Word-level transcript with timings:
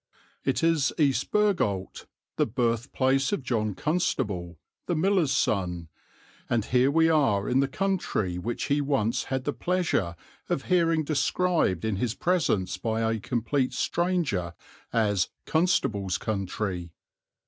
It 0.43 0.63
is 0.63 0.91
East 0.97 1.29
Bergholt, 1.29 2.07
the 2.37 2.47
birthplace 2.47 3.31
of 3.31 3.43
John 3.43 3.75
Constable, 3.75 4.57
the 4.87 4.95
miller's 4.95 5.31
son, 5.31 5.89
and 6.49 6.65
here 6.65 6.89
we 6.89 7.07
are 7.07 7.47
in 7.47 7.59
the 7.59 7.67
country 7.67 8.39
which 8.39 8.63
he 8.63 8.81
once 8.81 9.25
had 9.25 9.43
the 9.43 9.53
pleasure 9.53 10.15
of 10.49 10.63
hearing 10.63 11.03
described 11.03 11.85
in 11.85 11.97
his 11.97 12.15
presence 12.15 12.77
by 12.77 13.01
a 13.01 13.19
complete 13.19 13.73
stranger 13.73 14.55
as 14.91 15.29
"Constable's 15.45 16.17
country." 16.17 16.93